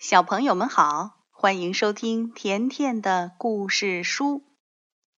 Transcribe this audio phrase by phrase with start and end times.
[0.00, 4.42] 小朋友们好，欢迎收听甜甜的故事书，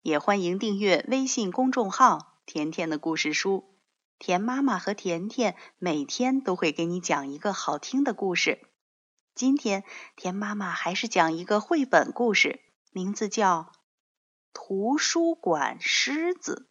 [0.00, 3.76] 也欢迎订阅微信公众号“甜甜的故事书”。
[4.18, 8.58] 甜妈妈和甜甜每天都会给你讲一个好听的故事。
[9.34, 9.84] 今天
[10.16, 12.60] 甜妈妈还是讲一个绘本故事，
[12.90, 13.72] 名字叫
[14.54, 16.66] 《图书馆狮子》。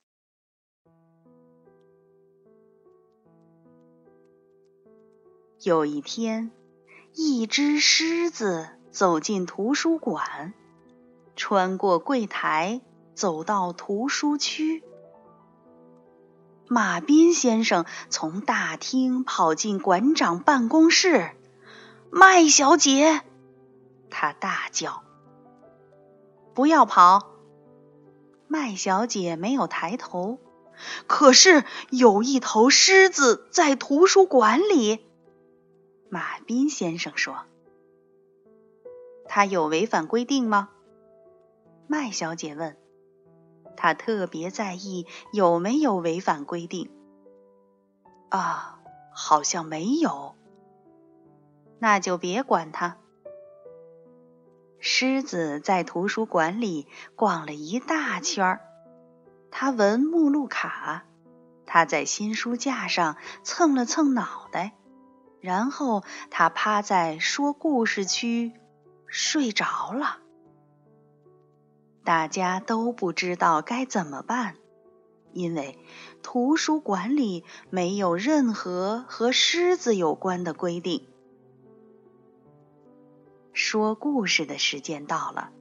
[5.62, 6.50] 有一天。
[7.14, 10.54] 一只狮子走进图书馆，
[11.36, 12.82] 穿过柜台，
[13.14, 14.84] 走到图书区。
[16.68, 21.32] 马斌先生从大厅跑进馆长办公室
[22.12, 23.22] ，“麦小姐！”
[24.12, 25.04] 他大叫
[26.54, 27.28] ，“不要跑！”
[28.48, 30.38] 麦小姐没有抬头，
[31.08, 35.04] 可是有一头狮子在图书馆里。
[36.10, 37.46] 马彬先生说
[39.30, 40.70] ：“他有违反规定吗？”
[41.88, 42.78] 麦小姐问。
[43.78, 46.92] 他特别在意有没有违反规定。
[48.30, 48.82] 啊，
[49.14, 50.36] 好像没有。
[51.78, 52.98] 那就别管他。
[54.80, 58.62] 狮子在图书馆里逛了一大圈儿，
[59.50, 61.06] 他闻目录卡，
[61.66, 64.76] 他在新书架上蹭了蹭脑袋。
[65.42, 68.54] 然后他趴在说故事区
[69.08, 70.20] 睡着了。
[72.04, 74.56] 大家都不知道该怎么办，
[75.32, 75.78] 因为
[76.24, 81.08] 图书馆里没有任何和狮子有关的规定。
[83.54, 85.52] 说故事的时间到了，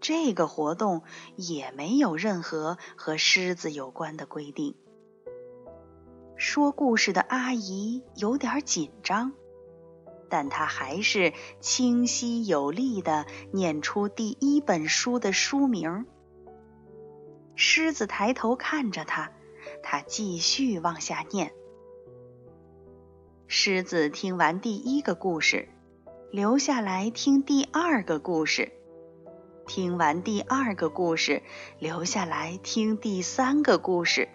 [0.00, 1.02] 这个活动
[1.36, 4.74] 也没有任何和狮子有关的规定。
[6.40, 9.34] 说故事的阿姨有点紧张，
[10.30, 16.06] 但她还是清晰有力的念出第一本书的书名。
[17.56, 19.30] 狮子抬头看着他，
[19.82, 21.52] 他继续往下念。
[23.46, 25.68] 狮子听完第一个故事，
[26.32, 28.72] 留下来听第二个故事。
[29.66, 31.42] 听完第二个故事，
[31.78, 34.30] 留下来听第三个故事。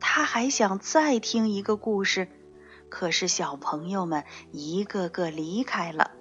[0.00, 2.28] 他还想再听一个故事，
[2.88, 6.12] 可是小朋友们一个个离开了。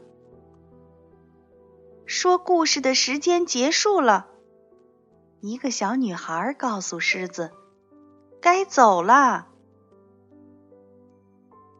[2.05, 4.27] 说故事的时间结束了，
[5.41, 7.51] 一个小女孩告诉狮子
[8.41, 9.47] ：“该走了。”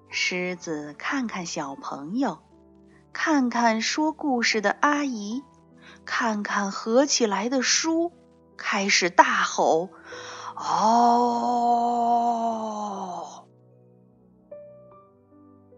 [0.10, 2.40] 狮子看看小朋友，
[3.14, 5.44] 看看说故事的阿姨，
[6.06, 8.12] 看看合起来的书，
[8.58, 9.90] 开始大吼。
[10.56, 10.96] 哦，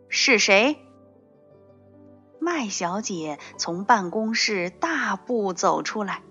[0.07, 0.77] 是谁？
[2.39, 6.21] 麦小姐从办公室大步走出来。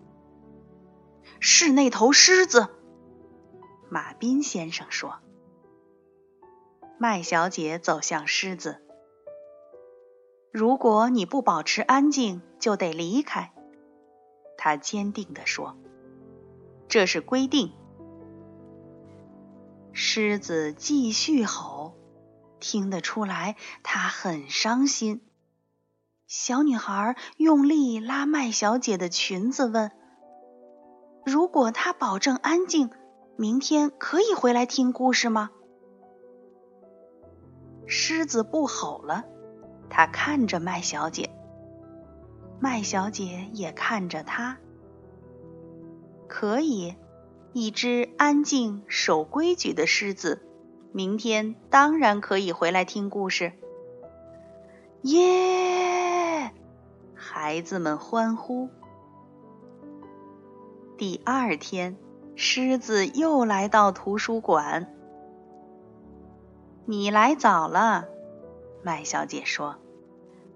[1.40, 2.68] 是那头狮子。
[3.90, 5.16] 马彬先生说。
[6.98, 8.80] 麦小姐走向狮子。
[10.50, 13.52] 如果你不保持安静，就得离开。
[14.56, 15.76] 她坚定地说。
[16.88, 17.74] 这是规定。
[19.98, 21.96] 狮子继续吼，
[22.60, 25.22] 听得出来它很伤心。
[26.26, 29.90] 小女孩用力拉麦小姐的裙子，问
[31.24, 32.90] ：“如果她保证安静，
[33.38, 35.48] 明天可以回来听故事吗？”
[37.88, 39.24] 狮子不吼了，
[39.88, 41.30] 它看着麦小姐，
[42.60, 44.58] 麦小姐也看着它。
[46.28, 46.94] 可以。
[47.58, 50.42] 一只安静、守规矩的狮子，
[50.92, 53.54] 明天当然可以回来听故事。
[55.00, 56.52] 耶！
[57.14, 58.68] 孩子们欢呼。
[60.98, 61.96] 第二天，
[62.34, 64.94] 狮子又来到图书馆。
[66.84, 68.04] 你来早了，
[68.82, 69.76] 麦小姐说。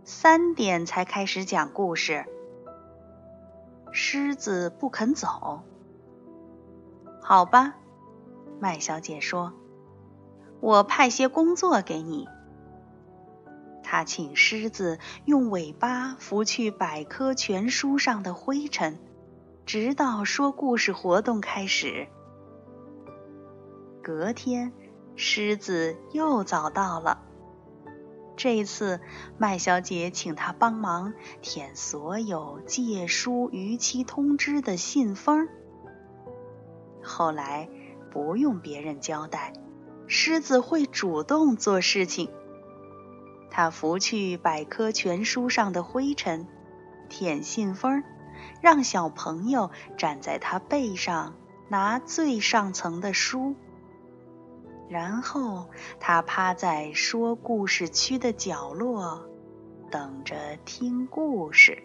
[0.04, 2.26] 三点才开始讲故事。
[3.90, 5.62] 狮子不肯走。
[7.30, 7.76] 好吧，
[8.58, 9.52] 麦小姐说
[10.58, 12.26] ：“我派些工作给你。”
[13.84, 18.98] 她请狮子用尾巴拂去百科全书上的灰尘，
[19.64, 22.08] 直到说故事活动开始。
[24.02, 24.72] 隔天，
[25.14, 27.22] 狮子又早到了。
[28.36, 28.98] 这次，
[29.38, 35.48] 麦小姐请他帮忙填所有借书逾期通知的信封。
[37.10, 37.68] 后来
[38.12, 39.52] 不用别人交代，
[40.06, 42.30] 狮子会主动做事情。
[43.50, 46.46] 它拂去百科全书上的灰尘，
[47.08, 48.04] 舔信封，
[48.62, 51.34] 让小朋友站在它背上
[51.68, 53.56] 拿最上层的书。
[54.88, 55.68] 然后
[55.98, 59.24] 他趴在说故事区的角落，
[59.90, 61.82] 等着听故事。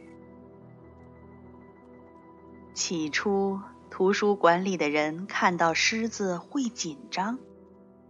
[2.74, 3.60] 起初，
[3.96, 7.40] 图书馆里的人看到狮子会紧张，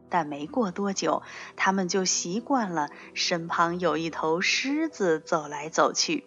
[0.10, 1.22] 但没过多久，
[1.56, 6.26] 他们就习惯了身旁有一头狮子走来走去。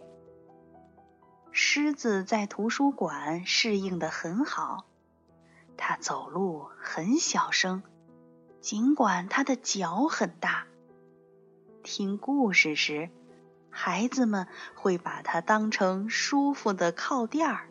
[1.51, 4.85] 狮子在图书馆适应的很好，
[5.77, 7.83] 它走路很小声。
[8.61, 10.69] 尽管它的脚很大，
[11.83, 13.11] 听故事时，
[13.71, 14.47] 孩子们
[14.77, 17.68] 会把它当成舒服的靠垫儿。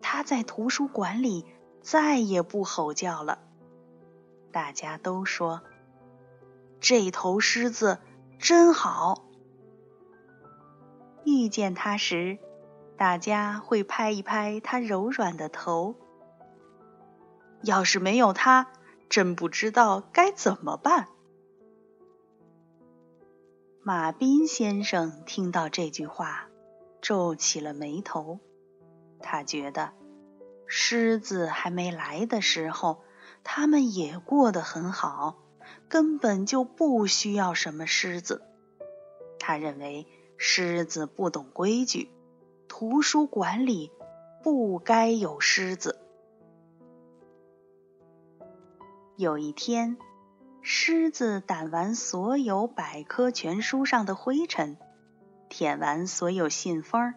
[0.00, 1.46] 他在图书馆里
[1.82, 3.38] 再也不吼叫了。
[4.52, 5.62] 大家都说，
[6.80, 7.98] 这头狮子
[8.38, 9.24] 真好。
[11.24, 12.38] 遇见它时，
[12.96, 15.94] 大家会拍一拍它柔软的头。
[17.62, 18.68] 要是没有它，
[19.08, 21.08] 真不知道该怎么办。
[23.82, 26.48] 马彬先生听到这句话，
[27.00, 28.40] 皱起了眉头。
[29.22, 29.92] 他觉得，
[30.66, 33.02] 狮子还没来的时候，
[33.44, 35.38] 他们也过得很好，
[35.88, 38.42] 根本就不需要什么狮子。
[39.38, 40.06] 他认为
[40.36, 42.10] 狮子不懂规矩，
[42.68, 43.90] 图书馆里
[44.42, 45.98] 不该有狮子。
[49.16, 49.98] 有一天，
[50.62, 54.78] 狮子掸完所有百科全书上的灰尘，
[55.50, 57.14] 舔完所有信封，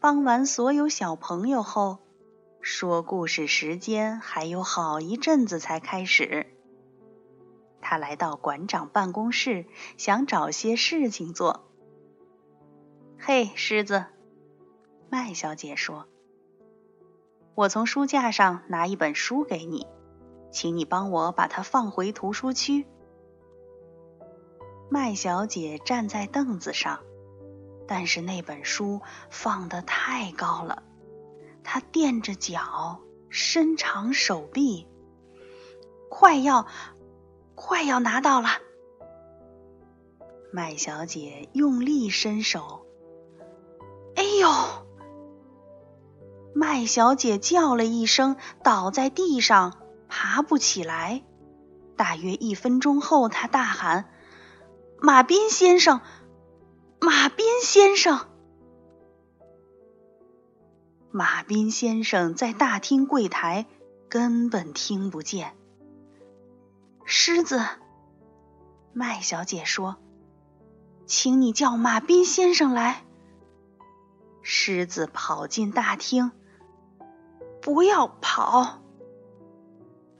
[0.00, 1.98] 帮完所有小朋友后，
[2.62, 6.46] 说故事时间还有好一阵子才开始。
[7.82, 9.66] 他来到馆长办公室，
[9.98, 11.68] 想找些事情做。
[13.18, 14.06] 嘿，狮子，
[15.10, 16.06] 麦小姐说
[17.54, 19.86] ：“我从书架上拿一本书给你。”
[20.50, 22.84] 请你帮我把它放回图书区。
[24.90, 27.00] 麦小姐站在凳子上，
[27.92, 29.00] 但是那本书
[29.30, 30.84] 放得太高了，
[31.64, 33.00] 她垫着脚，
[33.30, 34.86] 伸长手臂，
[36.08, 36.68] 快要，
[37.56, 38.48] 快要拿到了。
[40.52, 42.86] 麦小姐用力伸手，
[44.14, 44.48] 哎呦！
[46.54, 49.78] 麦小姐叫了一声，倒在地上。
[50.08, 51.24] 爬不起来。
[51.96, 54.12] 大约一分钟后，她大喊
[55.02, 56.00] ：“马斌先生，
[57.00, 58.26] 马彬先生！”
[61.10, 63.66] 马彬先生在大厅柜台，
[64.08, 65.56] 根本听不见。
[67.04, 67.60] 狮子，
[68.92, 69.96] 麦小姐说
[71.06, 73.04] ：“请你叫马彬先生来。”
[74.42, 76.30] 狮子跑进大厅，
[77.60, 78.80] 不要跑。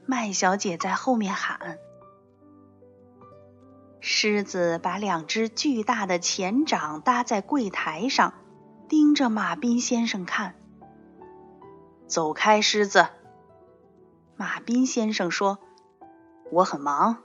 [0.05, 1.79] 麦小姐在后面喊
[4.03, 8.33] ：“狮子把两只巨大的前掌搭在柜台上，
[8.89, 10.55] 盯着马彬先生看。
[12.07, 13.07] 走开，狮子！”
[14.35, 15.59] 马彬先生说
[16.51, 17.19] ：“我很忙。”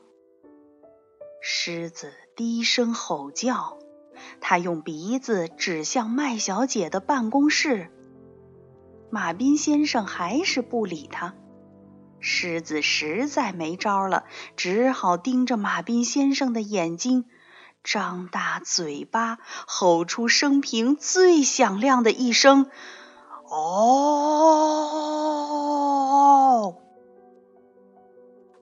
[1.41, 3.79] 狮子低声吼叫，
[4.43, 7.91] 他用鼻子指向麦小姐的办公室。
[9.09, 11.35] 马彬先生还是不理他。
[12.29, 14.25] 狮子实在没招了，
[14.57, 17.25] 只好盯着马彬先生的眼睛，
[17.85, 22.69] 张大嘴巴，吼出生平最响亮的一声
[23.49, 24.75] ：“哦！”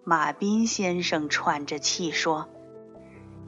[0.05, 2.51] 马彬先生喘着气说：“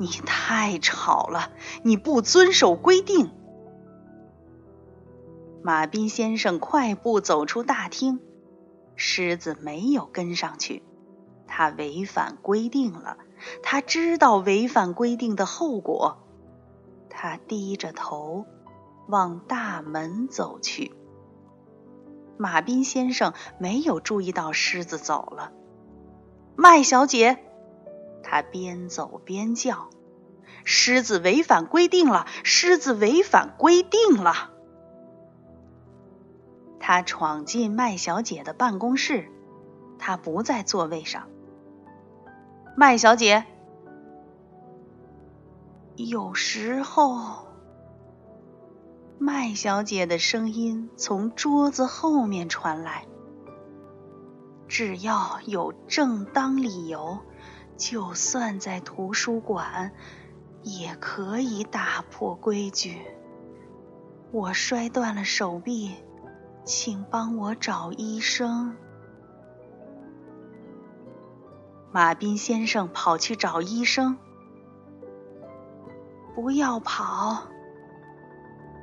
[0.00, 1.50] 你太吵了，
[1.82, 3.30] 你不遵守规定。”
[5.62, 8.25] 马彬先生快步走出大厅。
[8.96, 10.82] 狮子没有跟上去，
[11.46, 13.18] 他违反规定了。
[13.62, 16.18] 他知道违反规定的后果。
[17.10, 18.46] 他低着头
[19.08, 20.94] 往大门走去。
[22.38, 25.52] 马彬先生没有注意到狮子走了。
[26.56, 27.38] 麦小姐，
[28.22, 29.88] 他边走边叫
[30.64, 32.26] ：“狮子违反规定了！
[32.44, 34.52] 狮子违反规定了！”
[36.88, 39.28] 他闯进麦小姐的办公室，
[39.98, 41.26] 她不在座位上。
[42.76, 43.44] 麦小姐，
[45.96, 47.48] 有时候，
[49.18, 53.04] 麦小姐的声音从桌子后面传来。
[54.68, 57.18] 只要有正当理由，
[57.76, 59.90] 就算在图书馆，
[60.62, 63.00] 也可以打破规矩。
[64.30, 65.92] 我摔断了手臂，
[66.66, 68.76] 请帮我找医生。
[71.92, 74.18] 马彬先生跑去找医生。
[76.34, 77.46] 不要跑！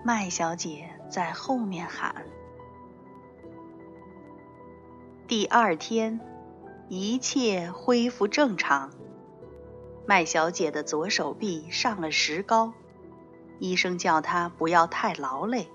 [0.05, 2.25] 麦小姐在后面喊。
[5.27, 6.21] 第二天，
[6.87, 8.91] 一切恢复正常。
[10.05, 12.71] 麦小姐的左手臂上了石膏，
[13.59, 15.67] 医生叫她不要太劳累。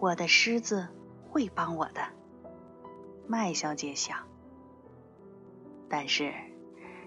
[0.00, 0.88] 我的狮子
[1.30, 2.00] 会帮我的，
[3.26, 4.26] 麦小姐想。
[5.88, 6.32] 但是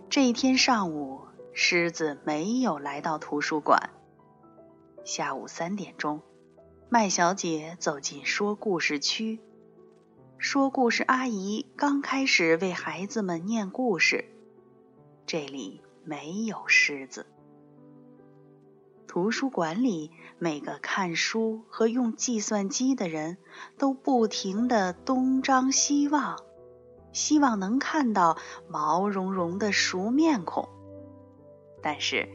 [0.10, 1.22] 这一天上午。
[1.54, 3.90] 狮子没有来到图书馆。
[5.04, 6.22] 下午三点钟，
[6.88, 9.42] 麦小姐走进说故事区。
[10.38, 14.24] 说故事阿姨刚开始为孩子们念故事。
[15.26, 17.26] 这里没有狮子。
[19.12, 23.38] 图书馆里，每个看书和用计算机的人
[23.78, 26.40] 都不停地东张西望，
[27.12, 28.38] 希望能看到
[28.70, 30.70] 毛茸茸的熟面孔。
[31.82, 32.30] 但是，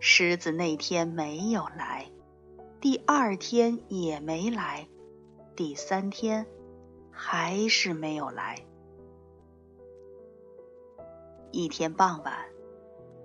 [0.00, 2.10] 狮子那天没有来，
[2.80, 4.88] 第二天也没来，
[5.54, 6.46] 第三天
[7.10, 8.64] 还是没有来。
[11.50, 12.34] 一天傍晚，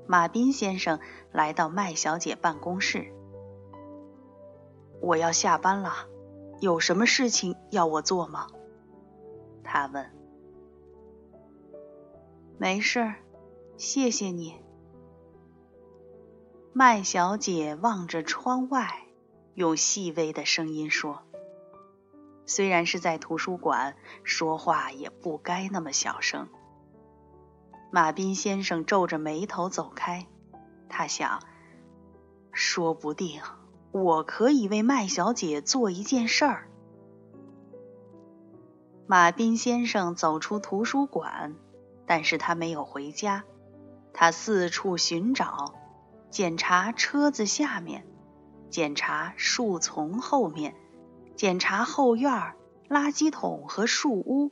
[0.07, 0.99] 马彬先生
[1.31, 3.13] 来到麦小姐办公室。
[5.01, 6.07] 我要下班了，
[6.61, 8.47] 有什么事情要我做吗？
[9.63, 10.09] 他问。
[12.57, 13.13] 没事，
[13.75, 14.55] 谢谢你。
[16.73, 19.07] 麦小姐望着窗外，
[19.55, 21.21] 用细微的声音说
[22.47, 26.47] ：“虽然是在图书馆，说话也不该那么小声。”
[27.89, 30.27] 马彬先生皱着眉头走开。
[30.89, 31.41] 他想
[32.51, 33.41] ：“说不定
[33.91, 36.67] 我可以为麦小姐做一件事儿。”
[39.07, 41.55] 马彬先生走出图书馆，
[42.05, 43.43] 但是他没有回家，
[44.13, 45.73] 他四处寻找。
[46.29, 48.05] 检查车子下面，
[48.69, 50.75] 检查树丛后面，
[51.37, 52.53] 检查后院、
[52.89, 54.51] 垃圾桶和树屋。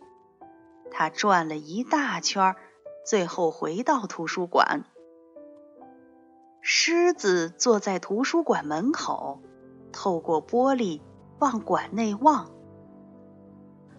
[0.89, 2.55] 他转了一大圈儿，
[3.05, 4.83] 最后回到图书馆。
[6.61, 9.41] 狮子坐在图书馆门口，
[9.93, 11.01] 透过玻璃
[11.37, 12.51] 往馆内望。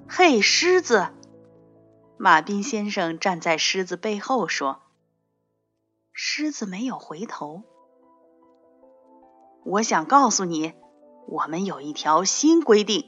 [0.08, 1.06] 嘿，狮子！
[2.18, 4.82] 马彬先生站在狮子背后说。
[6.12, 7.62] 狮子没有回头。
[9.64, 10.72] 我想告诉你，
[11.28, 13.04] 我们有一条新规定。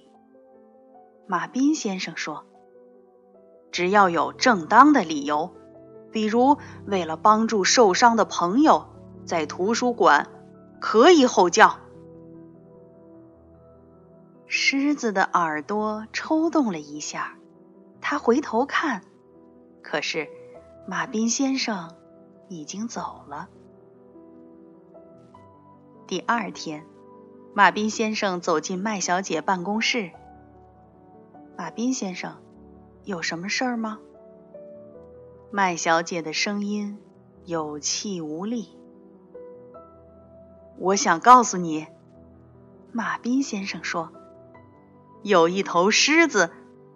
[1.26, 2.44] 马彬先生说
[3.72, 5.54] ：“只要有正当的理由，
[6.12, 8.86] 比如为了帮助受伤的朋友，
[9.24, 10.28] 在图书馆
[10.80, 11.78] 可以吼叫。”
[14.46, 17.36] 狮子的耳朵抽动了一下，
[18.00, 19.02] 他回头看，
[19.82, 20.28] 可是
[20.86, 21.94] 马彬先生。
[22.50, 23.46] 已经走了。
[26.06, 26.86] 第二天，
[27.52, 30.12] 马彬先生走进麦小姐办公室。
[31.58, 32.38] 马彬先生，
[33.04, 33.98] 有什么事儿吗？
[35.50, 36.98] 麦小姐的声音
[37.46, 38.68] 有气无力。
[40.76, 41.86] 我想告诉你，
[42.92, 44.12] 马彬先生说，
[45.22, 46.50] 有一头狮子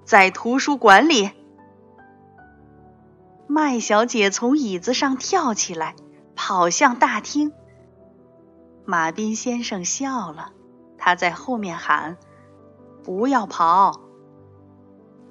[0.05, 1.31] 在图书馆里。
[3.47, 5.97] 麦小姐从椅子上跳起来，
[6.37, 7.55] 跑向大厅。
[8.85, 10.53] 马彬先生笑了，
[10.99, 12.19] 他在后面喊
[13.03, 13.99] ：“不要跑！”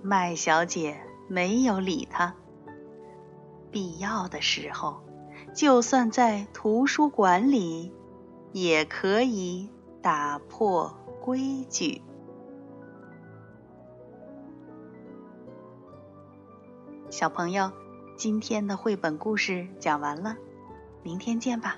[0.01, 2.33] 麦小姐没有理他。
[3.71, 5.01] 必要的时候，
[5.53, 7.91] 就算在图书馆里，
[8.51, 9.69] 也可以
[10.01, 12.01] 打破规矩。
[17.09, 17.71] 小朋友。
[18.17, 20.37] 今天的绘本故事讲完了，
[21.01, 21.75] 明天见吧。